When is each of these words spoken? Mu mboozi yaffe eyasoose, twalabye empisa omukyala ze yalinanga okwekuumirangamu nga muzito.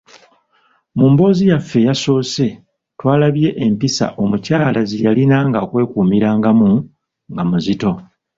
Mu 0.97 1.05
mboozi 1.11 1.43
yaffe 1.51 1.77
eyasoose, 1.81 2.47
twalabye 2.97 3.49
empisa 3.65 4.05
omukyala 4.23 4.81
ze 4.89 4.97
yalinanga 5.05 5.57
okwekuumirangamu 5.65 6.71
nga 7.31 7.43
muzito. 7.49 7.91